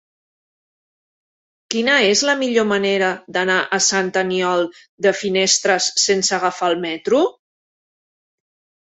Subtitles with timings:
[1.75, 4.67] Quina és la millor manera d'anar a Sant Aniol
[5.09, 7.25] de Finestres sense agafar el metro?